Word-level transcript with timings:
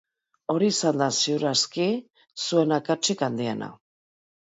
Hori 0.53 0.69
izan 0.73 0.97
da 1.01 1.09
ziur 1.19 1.45
aski 1.51 1.87
zuen 2.47 2.77
akatsik 2.81 3.25
handiena. 3.31 3.73